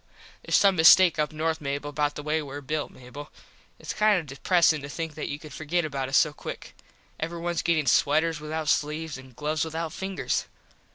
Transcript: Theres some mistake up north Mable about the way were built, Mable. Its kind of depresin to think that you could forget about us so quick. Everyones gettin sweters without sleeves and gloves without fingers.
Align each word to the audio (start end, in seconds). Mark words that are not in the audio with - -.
Theres 0.43 0.55
some 0.57 0.77
mistake 0.77 1.19
up 1.19 1.31
north 1.31 1.61
Mable 1.61 1.91
about 1.91 2.15
the 2.15 2.23
way 2.23 2.41
were 2.41 2.59
built, 2.59 2.89
Mable. 2.89 3.29
Its 3.77 3.93
kind 3.93 4.19
of 4.19 4.25
depresin 4.25 4.81
to 4.81 4.89
think 4.89 5.13
that 5.13 5.27
you 5.29 5.37
could 5.37 5.53
forget 5.53 5.85
about 5.85 6.09
us 6.09 6.17
so 6.17 6.33
quick. 6.33 6.75
Everyones 7.21 7.63
gettin 7.63 7.85
sweters 7.85 8.39
without 8.39 8.67
sleeves 8.67 9.19
and 9.19 9.35
gloves 9.35 9.63
without 9.63 9.93
fingers. 9.93 10.45